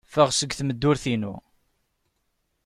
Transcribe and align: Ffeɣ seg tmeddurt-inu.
Ffeɣ 0.13 0.29
seg 0.33 0.51
tmeddurt-inu. 0.59 1.33